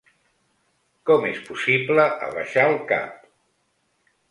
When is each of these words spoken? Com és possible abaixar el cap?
Com 1.09 1.27
és 1.33 1.43
possible 1.51 2.07
abaixar 2.31 2.65
el 2.73 2.81
cap? 2.95 3.31